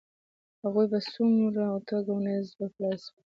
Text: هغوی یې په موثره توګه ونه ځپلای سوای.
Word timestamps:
هغوی 0.63 0.85
یې 0.91 0.99
په 1.15 1.21
موثره 1.35 1.79
توګه 1.89 2.11
ونه 2.13 2.31
ځپلای 2.49 2.95
سوای. 3.03 3.23